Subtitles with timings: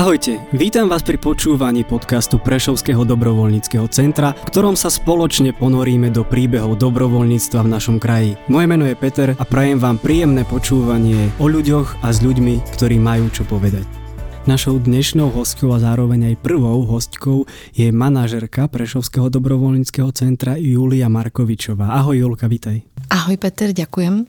[0.00, 6.24] Ahojte, vítam vás pri počúvaní podcastu Prešovského dobrovoľníckého centra, v ktorom sa spoločne ponoríme do
[6.24, 8.32] príbehov dobrovoľníctva v našom kraji.
[8.48, 12.96] Moje meno je Peter a prajem vám príjemné počúvanie o ľuďoch a s ľuďmi, ktorí
[12.96, 13.84] majú čo povedať.
[14.48, 17.44] Našou dnešnou hostkou a zároveň aj prvou hostkou
[17.76, 21.92] je manažerka Prešovského dobrovoľníckého centra Julia Markovičová.
[22.00, 22.80] Ahoj Julka, vitaj.
[23.12, 24.24] Ahoj Peter, ďakujem.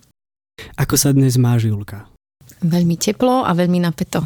[0.75, 2.10] Ako sa dnes máš Julka?
[2.61, 4.21] Veľmi teplo a veľmi napeto.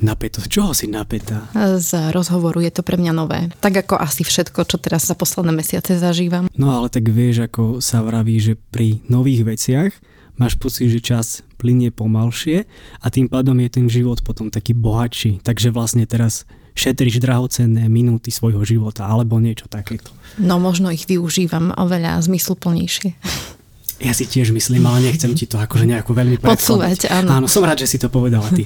[0.00, 0.38] Napeto?
[0.40, 1.50] Z čoho si napätá?
[1.82, 3.50] Z rozhovoru je to pre mňa nové.
[3.58, 6.46] Tak ako asi všetko, čo teraz za posledné mesiace zažívam.
[6.54, 9.90] No ale tak vieš, ako sa vraví, že pri nových veciach
[10.38, 11.26] máš pocit, že čas
[11.60, 12.64] plinie pomalšie
[13.02, 15.44] a tým pádom je ten život potom taký bohatší.
[15.44, 20.14] Takže vlastne teraz šetríš drahocenné minúty svojho života alebo niečo takéto.
[20.40, 23.10] No možno ich využívam oveľa zmysluplnejšie.
[24.00, 27.36] Ja si tiež myslím, ale nechcem ti to akože nejako veľmi Podsúvať, áno.
[27.36, 28.64] Áno, som rád, že si to povedala ty.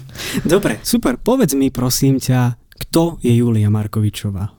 [0.52, 1.22] Dobre, super.
[1.22, 4.50] Povedz mi prosím ťa, kto je Julia Markovičová?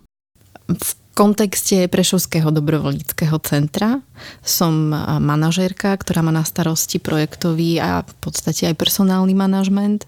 [0.72, 4.00] V kontexte Prešovského dobrovoľníckého centra
[4.40, 10.08] som manažérka, ktorá má na starosti projektový a v podstate aj personálny manažment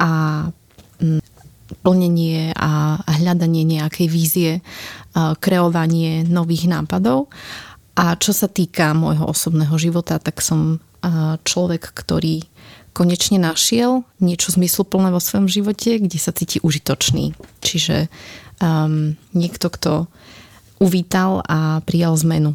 [0.00, 0.48] a
[1.84, 4.52] plnenie a hľadanie nejakej vízie,
[5.14, 7.28] kreovanie nových nápadov
[7.92, 10.80] a čo sa týka môjho osobného života, tak som
[11.42, 12.46] človek, ktorý
[12.92, 17.32] konečne našiel niečo zmysluplné vo svojom živote, kde sa cíti užitočný.
[17.64, 18.06] Čiže
[18.60, 19.92] um, niekto, kto
[20.78, 22.54] uvítal a prijal zmenu.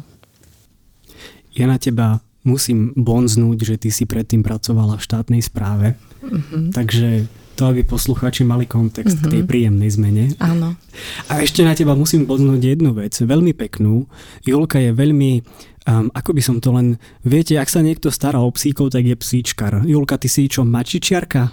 [1.52, 5.98] Ja na teba musím bonznúť, že ty si predtým pracovala v štátnej správe.
[6.22, 6.72] Mm-hmm.
[6.72, 7.26] Takže
[7.58, 9.26] to, aby poslucháči mali kontext mm-hmm.
[9.26, 9.48] k tej mhm.
[9.50, 10.24] príjemnej zmene.
[10.38, 10.78] Áno.
[11.26, 14.06] A ešte na teba musím poznúť jednu vec, veľmi peknú.
[14.46, 15.42] Julka je veľmi,
[15.90, 19.18] um, ako by som to len, viete, ak sa niekto stará o psíkov, tak je
[19.18, 19.82] psíčkar.
[19.82, 21.50] Julka, ty si čo, mačičiarka?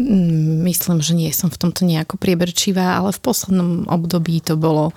[0.00, 4.96] Mm, myslím, že nie som v tomto nejako prieberčivá, ale v poslednom období to bolo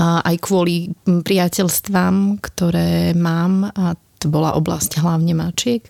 [0.00, 5.84] aj kvôli priateľstvám, ktoré mám a to bola oblasť hlavne mačiek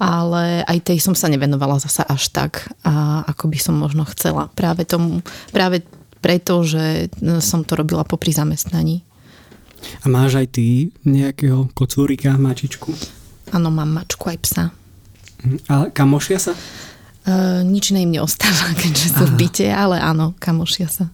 [0.00, 4.48] ale aj tej som sa nevenovala zasa až tak, a ako by som možno chcela.
[4.56, 5.20] Práve tomu,
[5.52, 5.84] práve
[6.24, 7.12] preto, že
[7.44, 9.04] som to robila popri zamestnaní.
[10.00, 12.92] A máš aj ty nejakého kocúrika, mačičku?
[13.52, 14.64] Áno, mám mačku aj psa.
[15.44, 15.58] Mhm.
[15.68, 16.52] A kamošia sa?
[17.24, 21.12] E, nič iné im neostáva, keďže sú v byte, ale áno, kamošia sa.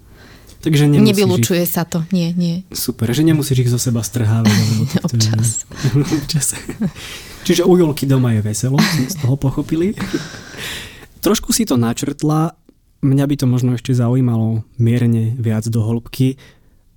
[0.65, 1.71] Takže Nevylučuje ich...
[1.71, 2.67] sa to, nie, nie.
[2.75, 4.51] Super, že nemusíš ich zo seba strhávať.
[5.07, 5.69] Občas.
[6.23, 6.59] Občas.
[7.47, 9.95] Čiže u Jolky doma je veselo, sme z toho pochopili.
[11.25, 12.59] Trošku si to načrtla,
[13.07, 16.39] mňa by to možno ešte zaujímalo mierne viac do hĺbky.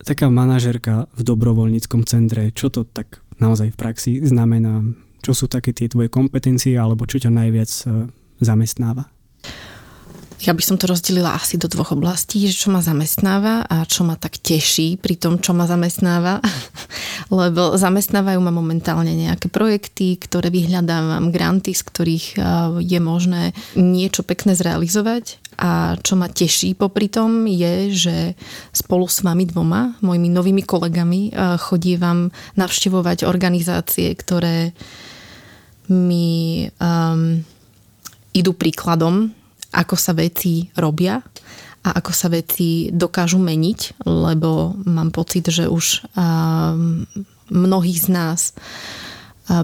[0.02, 4.82] Taká manažerka v dobrovoľníckom centre, čo to tak naozaj v praxi znamená?
[5.20, 8.08] Čo sú také tie tvoje kompetencie alebo čo ťa najviac e,
[8.40, 9.12] zamestnáva?
[10.40, 14.08] Ja by som to rozdelila asi do dvoch oblastí, že čo ma zamestnáva a čo
[14.08, 16.40] ma tak teší pri tom, čo ma zamestnáva.
[17.28, 22.26] Lebo zamestnávajú ma momentálne nejaké projekty, ktoré vyhľadávam, granty, z ktorých
[22.80, 25.44] je možné niečo pekné zrealizovať.
[25.60, 28.16] A čo ma teší popri tom je, že
[28.72, 34.72] spolu s vami dvoma, mojimi novými kolegami, chodievam navštevovať organizácie, ktoré
[35.92, 37.44] mi um,
[38.32, 39.36] idú príkladom
[39.74, 41.22] ako sa veci robia
[41.80, 46.12] a ako sa veci dokážu meniť, lebo mám pocit, že už
[47.50, 48.52] mnohí z nás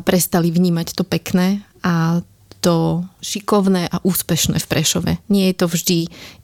[0.08, 2.24] prestali vnímať to pekné a
[2.66, 5.12] to šikovné a úspešné v Prešove.
[5.30, 6.00] Nie je to vždy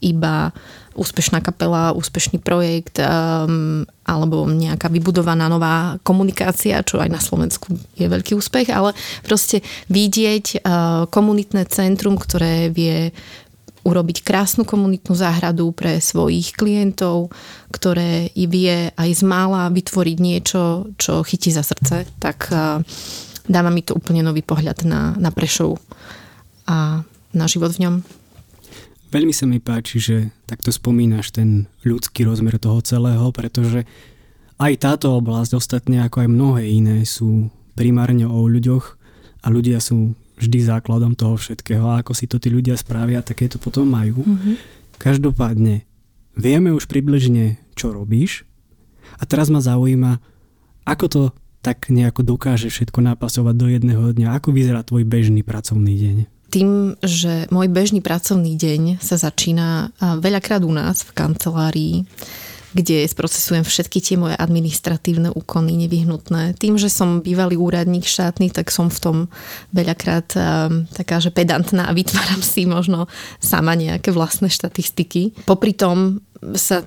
[0.05, 0.53] iba
[0.93, 8.05] úspešná kapela, úspešný projekt um, alebo nejaká vybudovaná nová komunikácia, čo aj na Slovensku je
[8.05, 8.93] veľký úspech, ale
[9.25, 13.09] proste vidieť uh, komunitné centrum, ktoré vie
[13.81, 17.33] urobiť krásnu komunitnú záhradu pre svojich klientov,
[17.73, 22.53] ktoré i vie aj z mála vytvoriť niečo, čo chytí za srdce, tak
[23.49, 25.81] dáva mi to úplne nový pohľad na, na Prešov
[26.69, 27.01] a
[27.33, 27.95] na život v ňom.
[29.11, 33.83] Veľmi sa mi páči, že takto spomínaš ten ľudský rozmer toho celého, pretože
[34.55, 38.95] aj táto oblasť, ostatne ako aj mnohé iné, sú primárne o ľuďoch
[39.41, 43.45] a ľudia sú vždy základom toho všetkého a ako si to tí ľudia spravia, také
[43.45, 44.25] to potom majú.
[44.25, 44.55] Mm-hmm.
[44.97, 45.85] Každopádne,
[46.33, 48.43] vieme už približne, čo robíš
[49.21, 50.17] a teraz ma zaujíma,
[50.89, 51.21] ako to
[51.61, 54.33] tak nejako dokáže všetko napasovať do jedného dňa.
[54.41, 56.17] Ako vyzerá tvoj bežný pracovný deň?
[56.49, 61.95] Tým, že môj bežný pracovný deň sa začína veľakrát u nás v kancelárii
[62.71, 66.55] kde sprocesujem všetky tie moje administratívne úkony nevyhnutné.
[66.55, 69.17] Tým, že som bývalý úradník štátny, tak som v tom
[69.75, 70.41] veľakrát um,
[70.91, 73.11] taká, že pedantná a vytváram si možno
[73.43, 75.43] sama nejaké vlastné štatistiky.
[75.43, 76.23] Popri tom
[76.55, 76.83] sa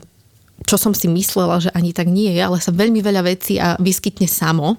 [0.64, 3.74] čo som si myslela, že ani tak nie je, ale sa veľmi veľa vecí a
[3.82, 4.78] vyskytne samo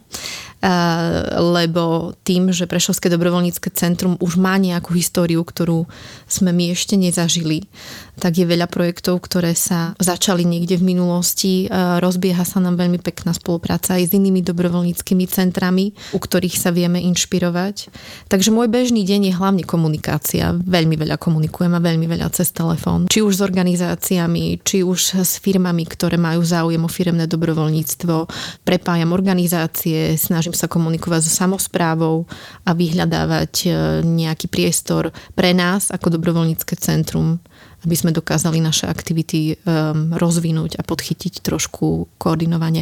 [1.37, 5.85] lebo tým, že Prešovské dobrovoľnícke centrum už má nejakú históriu, ktorú
[6.25, 7.69] sme my ešte nezažili,
[8.17, 11.69] tak je veľa projektov, ktoré sa začali niekde v minulosti.
[12.01, 16.97] Rozbieha sa nám veľmi pekná spolupráca aj s inými dobrovoľníckými centrami, u ktorých sa vieme
[17.03, 17.91] inšpirovať.
[18.31, 20.55] Takže môj bežný deň je hlavne komunikácia.
[20.55, 23.11] Veľmi veľa komunikujem a veľmi veľa cez telefón.
[23.11, 28.31] Či už s organizáciami, či už s firmami, ktoré majú záujem o firemné dobrovoľníctvo.
[28.63, 32.25] Prepájam organizácie, snažím sa komunikovať so samozprávou
[32.63, 33.69] a vyhľadávať e,
[34.01, 37.43] nejaký priestor pre nás ako dobrovoľnícke centrum,
[37.85, 42.81] aby sme dokázali naše aktivity um, rozvinúť a podchytiť trošku koordinovanie.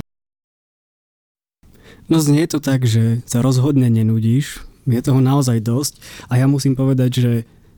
[2.08, 6.00] No znie to tak, že sa rozhodne nenudíš, je toho naozaj dosť
[6.32, 7.32] a ja musím povedať, že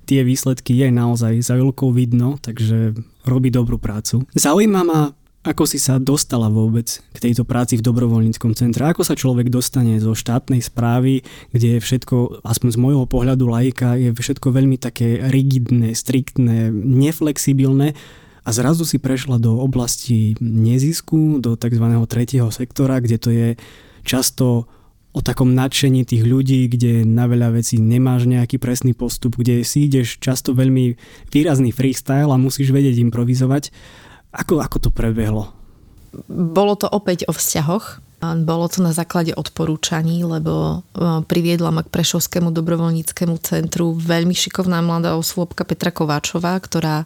[0.06, 2.94] tie výsledky je naozaj za veľkou vidno, takže
[3.26, 4.26] robí dobrú prácu.
[4.38, 5.02] Zaujíma ma
[5.46, 8.82] ako si sa dostala vôbec k tejto práci v dobrovoľníckom centre?
[8.90, 11.22] Ako sa človek dostane zo štátnej správy,
[11.54, 17.94] kde je všetko, aspoň z môjho pohľadu lajka, je všetko veľmi také rigidné, striktné, neflexibilné
[18.42, 21.86] a zrazu si prešla do oblasti nezisku, do tzv.
[22.10, 23.50] tretieho sektora, kde to je
[24.02, 24.66] často
[25.16, 29.88] o takom nadšení tých ľudí, kde na veľa vecí nemáš nejaký presný postup, kde si
[29.88, 31.00] ideš často veľmi
[31.32, 33.72] výrazný freestyle a musíš vedieť improvizovať.
[34.36, 35.56] Ako, ako to prebehlo?
[36.30, 38.04] Bolo to opäť o vzťahoch.
[38.26, 44.82] Bolo to na základe odporúčaní, lebo e, priviedla ma k Prešovskému dobrovoľníckému centru veľmi šikovná
[44.82, 47.06] mladá osôbka Petra Kováčová, ktorá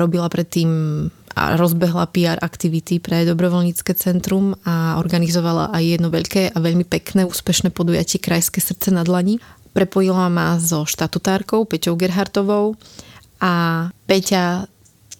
[0.00, 0.70] robila predtým
[1.36, 7.28] a rozbehla PR aktivity pre dobrovoľnícke centrum a organizovala aj jedno veľké a veľmi pekné
[7.28, 9.36] úspešné podujatie Krajské srdce na dlani.
[9.76, 12.80] Prepojila ma so štatutárkou Peťou Gerhartovou
[13.36, 14.64] a Peťa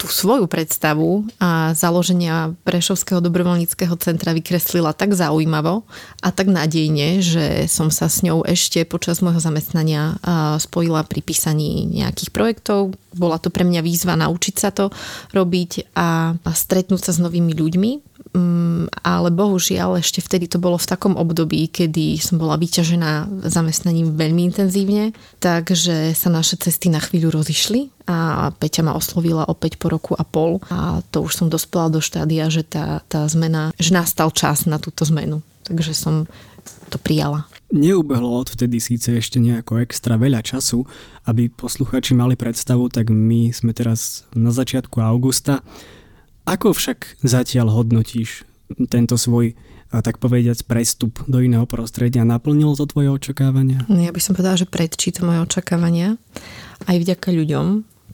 [0.07, 5.83] tú svoju predstavu a založenia Prešovského dobrovoľníckého centra vykreslila tak zaujímavo
[6.23, 10.15] a tak nádejne, že som sa s ňou ešte počas môjho zamestnania
[10.63, 12.95] spojila pri písaní nejakých projektov.
[13.19, 14.95] Bola to pre mňa výzva naučiť sa to
[15.35, 20.85] robiť a stretnúť sa s novými ľuďmi, Mm, ale bohužiaľ ešte vtedy to bolo v
[20.85, 27.33] takom období, kedy som bola vyťažená zamestnaním veľmi intenzívne, takže sa naše cesty na chvíľu
[27.33, 31.89] rozišli a Peťa ma oslovila opäť po roku a pol a to už som dospela
[31.89, 35.41] do štádia, že tá, tá zmena, že nastal čas na túto zmenu.
[35.65, 36.29] Takže som
[36.93, 37.49] to prijala.
[37.73, 40.85] Neubehlo odvtedy síce ešte nejako extra veľa času,
[41.25, 45.65] aby posluchači mali predstavu, tak my sme teraz na začiatku augusta
[46.47, 48.47] ako však zatiaľ hodnotíš
[48.89, 49.59] tento svoj
[49.91, 52.27] tak povediať prestup do iného prostredia?
[52.27, 53.87] Naplnilo to tvoje očakávania?
[53.87, 56.19] No, ja by som povedala, že predčíta moje očakávania
[56.91, 57.67] aj vďaka ľuďom,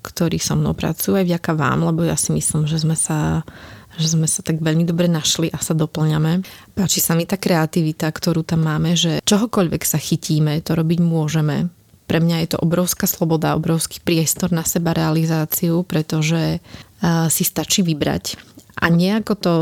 [0.05, 3.45] ktorí so mnou pracujú, aj vďaka vám, lebo ja si myslím, že sme sa
[3.93, 6.41] že sme sa tak veľmi dobre našli a sa doplňame.
[6.73, 11.69] Páči sa mi tá kreativita, ktorú tam máme, že čohokoľvek sa chytíme, to robiť môžeme.
[12.13, 16.61] Pre mňa je to obrovská sloboda, obrovský priestor na seba realizáciu, pretože
[17.33, 18.37] si stačí vybrať.
[18.85, 19.55] A nejako to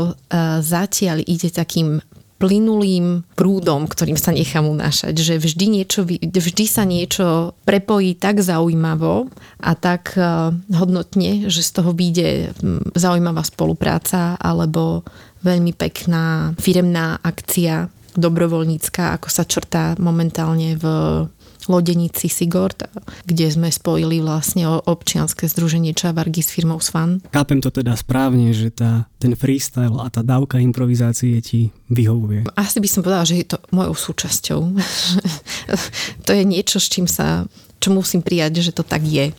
[0.59, 2.03] zatiaľ ide takým
[2.43, 9.31] plynulým prúdom, ktorým sa nechám unášať, že vždy, niečo, vždy sa niečo prepojí tak zaujímavo
[9.63, 10.19] a tak
[10.75, 12.51] hodnotne, že z toho vyjde
[12.99, 15.07] zaujímavá spolupráca alebo
[15.45, 17.87] veľmi pekná firemná akcia
[18.17, 20.85] dobrovoľnícka, ako sa črtá momentálne v
[21.71, 22.83] lodenici Sigord,
[23.23, 27.23] kde sme spojili vlastne občianske združenie Čavargy s firmou Svan.
[27.31, 32.51] Chápem to teda správne, že tá, ten freestyle a tá dávka improvizácie ti vyhovuje.
[32.59, 34.59] Asi by som povedala, že je to mojou súčasťou.
[36.27, 37.47] to je niečo, s čím sa
[37.81, 39.33] čo musím prijať, že to tak je.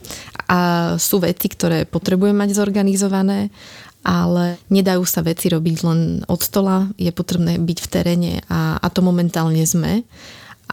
[0.51, 0.59] A
[0.99, 3.55] sú veci, ktoré potrebujem mať zorganizované
[4.03, 8.87] ale nedajú sa veci robiť len od stola, je potrebné byť v teréne a, a
[8.91, 10.03] to momentálne sme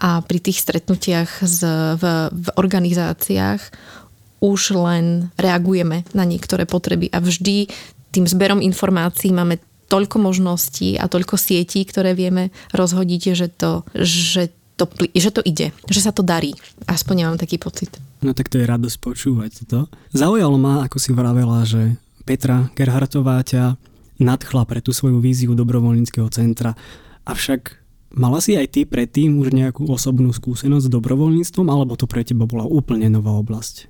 [0.00, 1.60] a pri tých stretnutiach z,
[2.00, 3.60] v, v organizáciách
[4.40, 7.68] už len reagujeme na niektoré potreby a vždy
[8.10, 9.60] tým zberom informácií máme
[9.92, 14.48] toľko možností a toľko sietí, ktoré vieme rozhodiť, že to, že
[14.80, 16.56] to, že to ide, že sa to darí.
[16.88, 18.00] Aspoň ja mám taký pocit.
[18.24, 19.92] No tak to je radosť počúvať toto.
[20.16, 23.76] Zaujalo ma, ako si vravela, že Petra Gerhartová ťa
[24.16, 26.72] nadchla pre tú svoju víziu dobrovoľníckého centra.
[27.28, 27.79] Avšak
[28.10, 32.42] Mala si aj ty predtým už nejakú osobnú skúsenosť s dobrovoľníctvom, alebo to pre teba
[32.42, 33.86] bola úplne nová oblasť?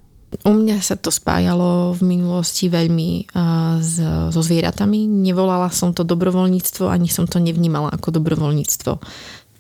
[0.47, 3.35] U mňa sa to spájalo v minulosti veľmi
[3.83, 3.99] s,
[4.31, 5.11] so zvieratami.
[5.11, 8.93] Nevolala som to dobrovoľníctvo, ani som to nevnímala ako dobrovoľníctvo.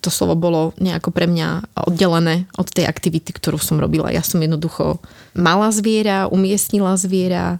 [0.00, 4.14] To slovo bolo nejako pre mňa oddelené od tej aktivity, ktorú som robila.
[4.14, 5.02] Ja som jednoducho
[5.35, 7.59] mala zviera, umiestnila zviera,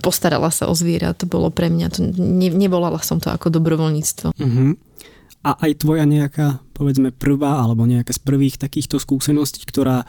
[0.00, 1.10] postarala sa o zviera.
[1.18, 4.30] To bolo pre mňa, to ne, nevolala som to ako dobrovoľníctvo.
[4.30, 4.78] Uh-huh.
[5.44, 10.08] A aj tvoja nejaká, povedzme, prvá alebo nejaká z prvých takýchto skúseností, ktorá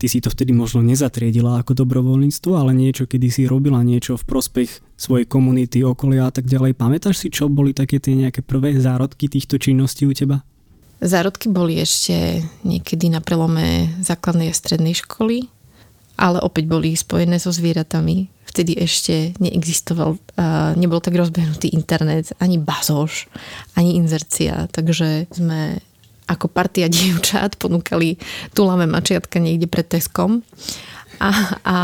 [0.00, 4.24] ty si to vtedy možno nezatriedila ako dobrovoľníctvo, ale niečo, kedy si robila niečo v
[4.24, 6.72] prospech svojej komunity, okolia a tak ďalej.
[6.78, 10.40] Pamätáš si, čo boli také tie nejaké prvé zárodky týchto činností u teba?
[11.04, 15.52] Zárodky boli ešte niekedy na prelome základnej a strednej školy,
[16.16, 18.28] ale opäť boli spojené so zvieratami.
[18.50, 20.18] Vtedy ešte neexistoval,
[20.74, 23.30] nebol tak rozbehnutý internet, ani bazoš,
[23.78, 25.78] ani inzercia, takže sme
[26.26, 28.18] ako partia dievčat ponúkali
[28.50, 30.42] tulavé mačiatka niekde pred Teskom.
[31.22, 31.30] A,
[31.62, 31.78] a,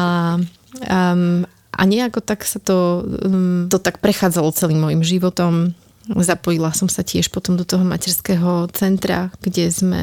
[1.15, 5.71] um, a nejako tak sa to, um, to tak prechádzalo celým môjim životom.
[6.07, 10.03] Zapojila som sa tiež potom do toho materského centra, kde sme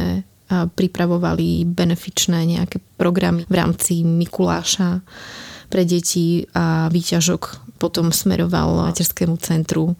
[0.52, 5.02] pripravovali benefičné nejaké programy v rámci Mikuláša
[5.68, 10.00] pre deti a výťažok potom smeroval materskému centru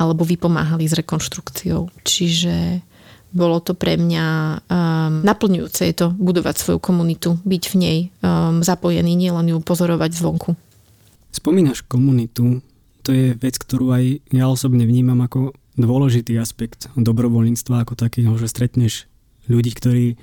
[0.00, 1.92] alebo vypomáhali s rekonštrukciou.
[2.04, 2.80] Čiže
[3.28, 8.64] bolo to pre mňa um, naplňujúce je to budovať svoju komunitu, byť v nej um,
[8.64, 10.56] zapojený, nielen ju pozorovať zvonku.
[11.28, 12.64] Spomínaš komunitu,
[13.04, 18.48] to je vec, ktorú aj ja osobne vnímam ako dôležitý aspekt dobrovoľníctva ako takého, že
[18.48, 19.04] stretneš
[19.44, 20.16] ľudí, ktorí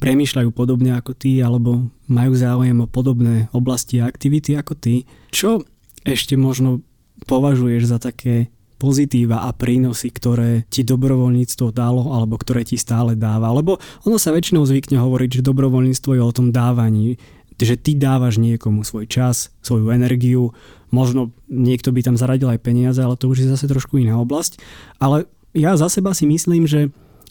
[0.00, 5.04] premýšľajú podobne ako ty alebo majú záujem o podobné oblasti a aktivity ako ty.
[5.30, 5.62] Čo
[6.02, 6.80] ešte možno
[7.28, 8.48] považuješ za také
[8.80, 13.52] pozitíva a prínosy, ktoré ti dobrovoľníctvo dalo alebo ktoré ti stále dáva.
[13.52, 13.76] Lebo
[14.08, 17.20] ono sa väčšinou zvykne hovoriť, že dobrovoľníctvo je o tom dávaní,
[17.60, 20.56] že ty dávaš niekomu svoj čas, svoju energiu,
[20.88, 24.56] možno niekto by tam zaradil aj peniaze, ale to už je zase trošku iná oblasť.
[24.96, 26.88] Ale ja za seba si myslím, že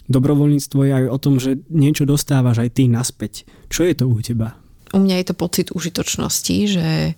[0.10, 3.46] dobrovoľníctvo je aj o tom, že niečo dostávaš aj ty naspäť.
[3.70, 4.58] Čo je to u teba?
[4.90, 7.14] U mňa je to pocit užitočnosti, že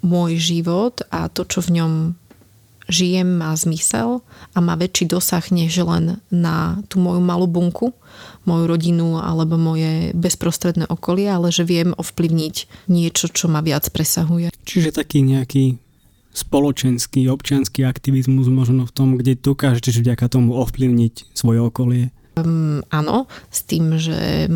[0.00, 1.92] môj život a to, čo v ňom
[2.88, 7.94] žijem, má zmysel a má väčší dosah než len na tú moju malú bunku,
[8.44, 14.50] moju rodinu alebo moje bezprostredné okolie, ale že viem ovplyvniť niečo, čo ma viac presahuje.
[14.66, 15.81] Čiže taký nejaký
[16.32, 22.08] spoločenský, občianský aktivizmus možno v tom, kde dokážeš vďaka tomu ovplyvniť svoje okolie?
[22.40, 24.48] Um, áno, s tým, že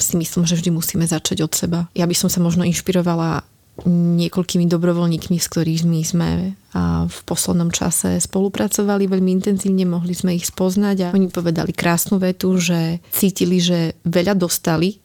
[0.00, 1.80] si myslím, že vždy musíme začať od seba.
[1.92, 3.44] Ja by som sa možno inšpirovala
[3.88, 6.52] niekoľkými dobrovoľníkmi, s ktorými sme
[7.08, 12.56] v poslednom čase spolupracovali veľmi intenzívne, mohli sme ich spoznať a oni povedali krásnu vetu,
[12.60, 15.00] že cítili, že veľa dostali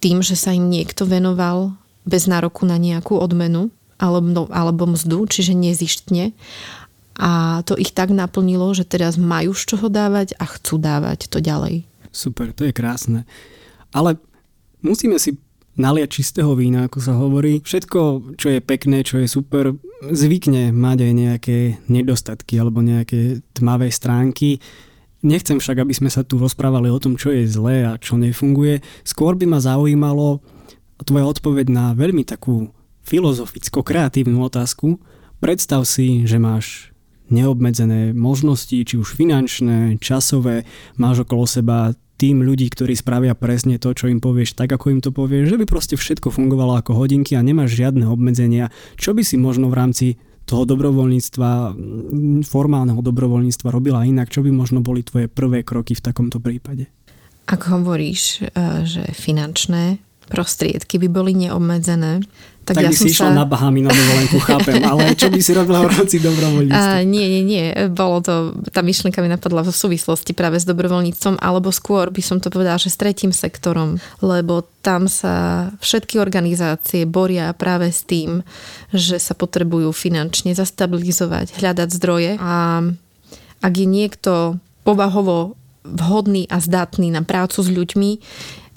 [0.00, 1.76] tým, že sa im niekto venoval
[2.08, 3.68] bez nároku na nejakú odmenu
[4.00, 6.32] alebo, alebo mzdu, čiže nezištne.
[7.20, 11.44] A to ich tak naplnilo, že teraz majú z čoho dávať a chcú dávať to
[11.44, 11.84] ďalej.
[12.08, 13.28] Super, to je krásne.
[13.92, 14.16] Ale
[14.80, 15.36] musíme si
[15.76, 17.60] naliať čistého vína, ako sa hovorí.
[17.60, 19.76] Všetko, čo je pekné, čo je super,
[20.08, 21.58] zvykne mať aj nejaké
[21.92, 24.58] nedostatky alebo nejaké tmavé stránky.
[25.20, 28.80] Nechcem však, aby sme sa tu rozprávali o tom, čo je zlé a čo nefunguje.
[29.04, 30.40] Skôr by ma zaujímalo
[31.04, 32.72] tvoja odpoveď na veľmi takú
[33.10, 35.02] filozoficko-kreatívnu otázku.
[35.42, 36.94] Predstav si, že máš
[37.30, 43.96] neobmedzené možnosti, či už finančné, časové, máš okolo seba tým ľudí, ktorí spravia presne to,
[43.96, 47.32] čo im povieš tak, ako im to povieš, že by proste všetko fungovalo ako hodinky
[47.32, 48.68] a nemáš žiadne obmedzenia.
[49.00, 50.06] Čo by si možno v rámci
[50.44, 51.50] toho dobrovoľníctva,
[52.44, 54.28] formálneho dobrovoľníctva robila inak?
[54.28, 56.92] Čo by možno boli tvoje prvé kroky v takomto prípade?
[57.48, 59.96] Ak hovoríš, eh, že finančné
[60.28, 62.20] prostriedky by boli neobmedzené,
[62.70, 63.36] tak, tak ja by si išla sa...
[63.36, 66.78] na Bahamy na dovolenku, chápem, ale čo by si robila v rámci dobrovoľníctva?
[66.78, 71.42] A, nie, nie, nie, bolo to, tá myšlienka mi napadla v súvislosti práve s dobrovoľníctvom,
[71.42, 77.10] alebo skôr by som to povedala, že s tretím sektorom, lebo tam sa všetky organizácie
[77.10, 78.46] boria práve s tým,
[78.94, 82.86] že sa potrebujú finančne zastabilizovať, hľadať zdroje a
[83.60, 84.32] ak je niekto
[84.86, 88.10] povahovo vhodný a zdatný na prácu s ľuďmi,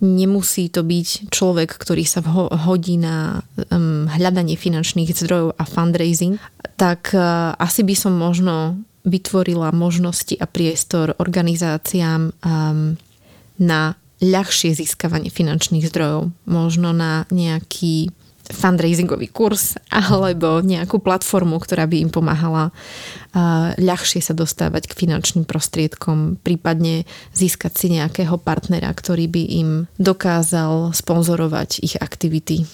[0.04, 2.20] Nemusí to byť človek, ktorý sa
[2.68, 3.40] hodí na
[3.72, 6.36] um, hľadanie finančných zdrojov a fundraising,
[6.76, 13.00] tak uh, asi by som možno vytvorila možnosti a priestor organizáciám um,
[13.64, 16.32] na ľahšie získavanie finančných zdrojov.
[16.48, 18.12] Možno na nejaký
[18.54, 22.70] fundraisingový kurz alebo nejakú platformu, ktorá by im pomáhala
[23.82, 30.94] ľahšie sa dostávať k finančným prostriedkom, prípadne získať si nejakého partnera, ktorý by im dokázal
[30.94, 32.70] sponzorovať ich aktivity.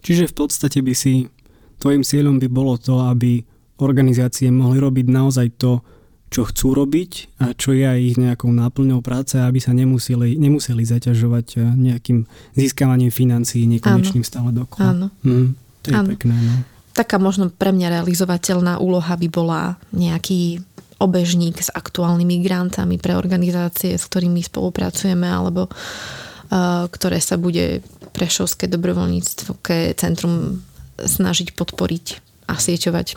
[0.00, 1.28] Čiže v podstate by si,
[1.76, 3.44] tvojim cieľom by bolo to, aby
[3.78, 5.84] organizácie mohli robiť naozaj to,
[6.28, 10.84] čo chcú robiť a čo je aj ich nejakou náplňou práce, aby sa nemuseli, nemuseli
[10.84, 14.30] zaťažovať eh, nejakým získavaním financií nekonečným Áno.
[14.30, 14.88] stále dokola.
[14.92, 15.06] Áno.
[15.24, 16.08] Mm, to je Áno.
[16.12, 16.36] pekné.
[16.36, 16.54] No.
[16.92, 20.60] Taká možno pre mňa realizovateľná úloha by bola nejaký
[20.98, 27.86] obežník s aktuálnymi grantami pre organizácie, s ktorými spolupracujeme, alebo uh, ktoré sa bude
[28.18, 29.62] Prešovské dobrovoľníctvo
[29.94, 30.58] centrum
[30.98, 32.06] snažiť podporiť
[32.50, 33.14] a sieťovať.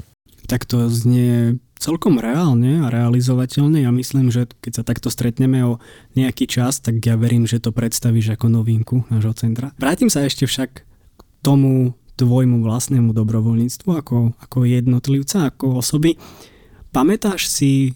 [0.52, 3.88] Tak to znie celkom reálne a realizovateľne.
[3.88, 5.80] Ja myslím, že keď sa takto stretneme o
[6.20, 9.72] nejaký čas, tak ja verím, že to predstavíš ako novinku nášho centra.
[9.80, 16.20] Vrátim sa ešte však k tomu tvojmu vlastnému dobrovoľníctvu ako, ako jednotlivca, ako osoby.
[16.92, 17.96] Pamätáš si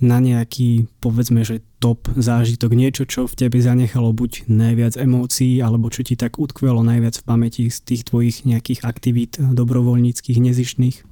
[0.00, 5.92] na nejaký, povedzme, že top zážitok, niečo, čo v tebe zanechalo buď najviac emócií, alebo
[5.92, 11.09] čo ti tak utkvelo najviac v pamäti z tých tvojich nejakých aktivít dobrovoľníckých, nezišných?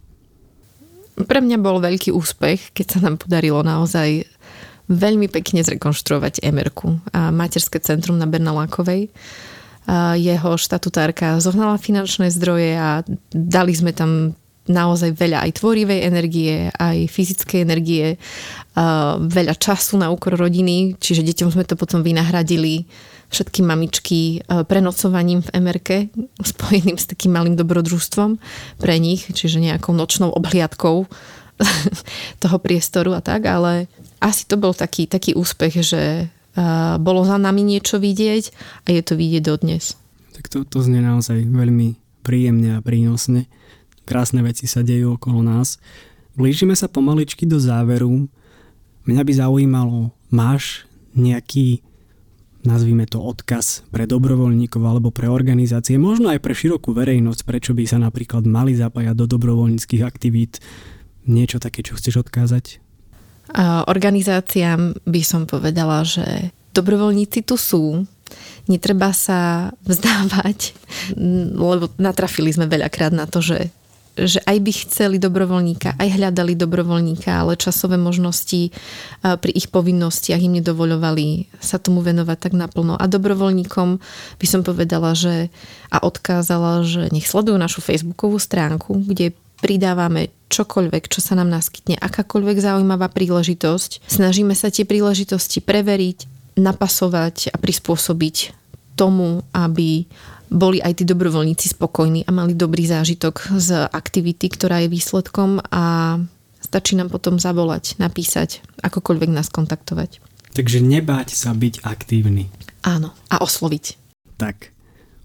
[1.18, 4.22] Pre mňa bol veľký úspech, keď sa nám podarilo naozaj
[4.88, 9.10] veľmi pekne zrekonštruovať Emerku a materské centrum na Bernalákovej.
[10.16, 14.36] Jeho štatutárka zohnala finančné zdroje a dali sme tam
[14.68, 18.16] naozaj veľa aj tvorivej energie, aj fyzickej energie,
[19.18, 22.86] veľa času na úkor rodiny, čiže deťom sme to potom vynahradili
[23.28, 25.96] všetky mamičky e, prenocovaním v Emerke,
[26.40, 28.40] spojeným s takým malým dobrodružstvom
[28.80, 31.04] pre nich, čiže nejakou nočnou obhliadkou
[32.42, 33.86] toho priestoru a tak, ale
[34.18, 36.26] asi to bol taký, taký úspech, že e,
[36.98, 38.44] bolo za nami niečo vidieť
[38.88, 39.94] a je to vidieť dodnes.
[40.32, 43.50] Tak to, to znie naozaj veľmi príjemne a prínosne.
[44.08, 45.76] Krásne veci sa dejú okolo nás.
[46.32, 48.24] Blížime sa pomaličky do záveru.
[49.04, 51.84] Mňa by zaujímalo, máš nejaký
[52.64, 57.84] nazvime to odkaz pre dobrovoľníkov alebo pre organizácie, možno aj pre širokú verejnosť, prečo by
[57.84, 60.58] sa napríklad mali zapájať do dobrovoľníckých aktivít.
[61.28, 62.80] Niečo také, čo chceš odkázať?
[63.88, 68.04] Organizáciám by som povedala, že dobrovoľníci tu sú,
[68.68, 70.76] netreba sa vzdávať,
[71.56, 73.72] lebo natrafili sme veľakrát na to, že
[74.18, 78.74] že aj by chceli dobrovoľníka, aj hľadali dobrovoľníka, ale časové možnosti
[79.22, 82.98] pri ich povinnostiach im nedovoľovali sa tomu venovať tak naplno.
[82.98, 83.88] A dobrovoľníkom
[84.42, 85.54] by som povedala, že
[85.88, 91.98] a odkázala, že nech sledujú našu facebookovú stránku, kde pridávame čokoľvek, čo sa nám naskytne,
[91.98, 94.06] akákoľvek zaujímavá príležitosť.
[94.06, 98.54] Snažíme sa tie príležitosti preveriť, napasovať a prispôsobiť
[98.98, 100.10] tomu, aby
[100.48, 106.16] boli aj tí dobrovoľníci spokojní a mali dobrý zážitok z aktivity, ktorá je výsledkom a
[106.60, 110.20] stačí nám potom zavolať, napísať, akokoľvek nás kontaktovať.
[110.52, 112.50] Takže nebáť sa byť aktívny.
[112.82, 114.00] Áno, a osloviť.
[114.40, 114.72] Tak,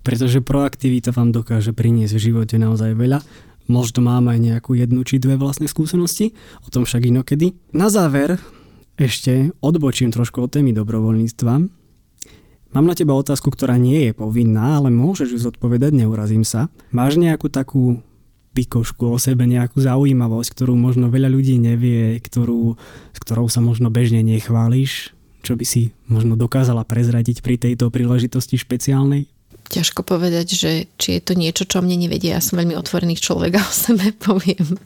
[0.04, 3.24] pretože proaktivita vám dokáže priniesť v živote naozaj veľa.
[3.72, 6.36] Možno mám aj nejakú jednu či dve vlastné skúsenosti,
[6.68, 7.56] o tom však inokedy.
[7.72, 8.36] Na záver
[9.00, 11.83] ešte odbočím trošku od témy dobrovoľníctva
[12.74, 16.74] Mám na teba otázku, ktorá nie je povinná, ale môžeš ju zodpovedať, neurazím sa.
[16.90, 18.02] Máš nejakú takú
[18.58, 22.74] pikošku o sebe, nejakú zaujímavosť, ktorú možno veľa ľudí nevie, ktorú,
[23.14, 25.14] s ktorou sa možno bežne nechváliš,
[25.46, 29.30] čo by si možno dokázala prezradiť pri tejto príležitosti špeciálnej?
[29.70, 32.38] Ťažko povedať, že či je to niečo, čo mne nevedia.
[32.38, 34.78] Ja som veľmi otvorený človek a o sebe poviem o,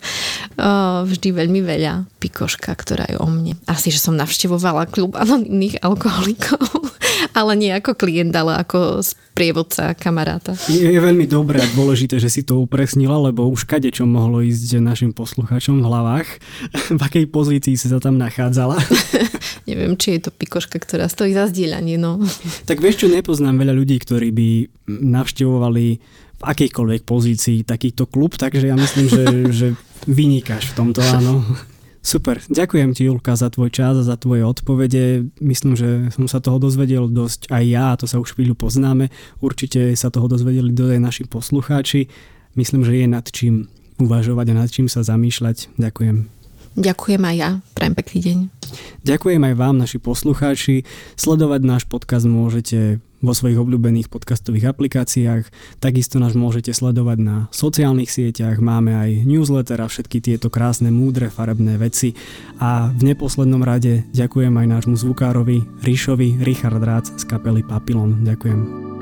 [1.07, 2.07] vždy veľmi veľa.
[2.17, 3.57] Pikoška, ktorá je o mne.
[3.69, 6.61] Asi, že som navštevovala klub anonimných alkoholikov,
[7.39, 10.57] ale nie ako klient, ale ako sprievodca kamaráta.
[10.65, 14.41] Je, je veľmi dobré a dôležité, že si to upresnila, lebo už kade čo mohlo
[14.41, 16.27] ísť našim poslucháčom v hlavách,
[16.97, 18.81] v akej pozícii si sa tam nachádzala.
[19.67, 21.99] Neviem, či je to pikoška, ktorá stojí za zdieľanie.
[21.99, 22.23] No.
[22.69, 24.49] Tak vieš čo, nepoznám veľa ľudí, ktorí by
[24.87, 25.85] navštevovali
[26.37, 29.25] v akejkoľvek pozícii takýto klub, takže ja myslím, že,
[29.59, 29.67] že
[30.07, 31.43] vynikáš v tomto, áno.
[32.07, 35.27] Super, ďakujem ti Julka za tvoj čas a za tvoje odpovede.
[35.43, 39.11] Myslím, že som sa toho dozvedel dosť aj ja, a to sa už chvíľu poznáme.
[39.43, 42.07] Určite sa toho dozvedeli aj naši poslucháči.
[42.55, 43.67] Myslím, že je nad čím
[43.99, 45.75] uvažovať a nad čím sa zamýšľať.
[45.75, 46.31] Ďakujem.
[46.79, 47.49] Ďakujem aj ja.
[47.75, 48.56] Prajem pekný deň.
[49.03, 50.83] Ďakujem aj vám, naši poslucháči.
[51.15, 55.49] Sledovať náš podcast môžete vo svojich obľúbených podcastových aplikáciách.
[55.81, 61.33] Takisto nás môžete sledovať na sociálnych sieťach, máme aj newsletter a všetky tieto krásne, múdre,
[61.33, 62.13] farebné veci.
[62.61, 68.21] A v neposlednom rade ďakujem aj nášmu zvukárovi Ríšovi, Richard Rác z kapely Papilon.
[68.21, 68.96] Ďakujem.